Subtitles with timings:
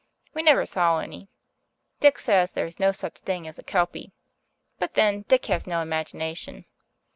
[0.33, 1.29] We never saw any.
[1.99, 4.11] Dick says there is no such thing as a kelpy.
[4.79, 6.65] But then Dick has no imagination.